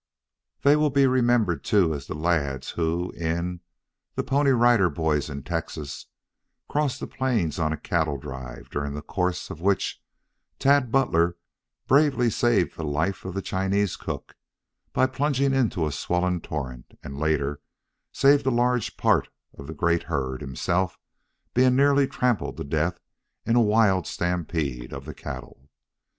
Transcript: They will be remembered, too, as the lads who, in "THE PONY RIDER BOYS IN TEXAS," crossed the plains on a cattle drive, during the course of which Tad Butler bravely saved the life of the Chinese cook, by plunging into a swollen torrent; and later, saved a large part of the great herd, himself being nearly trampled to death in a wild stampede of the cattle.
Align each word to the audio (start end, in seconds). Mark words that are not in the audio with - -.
They 0.63 0.75
will 0.75 0.89
be 0.89 1.05
remembered, 1.05 1.63
too, 1.63 1.93
as 1.93 2.07
the 2.07 2.15
lads 2.15 2.71
who, 2.71 3.11
in 3.11 3.59
"THE 4.15 4.23
PONY 4.23 4.49
RIDER 4.49 4.89
BOYS 4.89 5.29
IN 5.29 5.43
TEXAS," 5.43 6.07
crossed 6.67 6.99
the 7.01 7.05
plains 7.05 7.59
on 7.59 7.71
a 7.71 7.77
cattle 7.77 8.17
drive, 8.17 8.67
during 8.71 8.95
the 8.95 9.03
course 9.03 9.51
of 9.51 9.61
which 9.61 10.01
Tad 10.57 10.91
Butler 10.91 11.37
bravely 11.85 12.31
saved 12.31 12.77
the 12.77 12.83
life 12.83 13.25
of 13.25 13.35
the 13.35 13.43
Chinese 13.43 13.95
cook, 13.95 14.35
by 14.91 15.05
plunging 15.05 15.53
into 15.53 15.85
a 15.85 15.91
swollen 15.91 16.41
torrent; 16.41 16.97
and 17.03 17.19
later, 17.19 17.61
saved 18.11 18.47
a 18.47 18.49
large 18.49 18.97
part 18.97 19.29
of 19.53 19.67
the 19.67 19.75
great 19.75 20.01
herd, 20.09 20.41
himself 20.41 20.97
being 21.53 21.75
nearly 21.75 22.07
trampled 22.07 22.57
to 22.57 22.63
death 22.63 22.99
in 23.45 23.55
a 23.55 23.61
wild 23.61 24.07
stampede 24.07 24.93
of 24.93 25.05
the 25.05 25.13
cattle. 25.13 25.69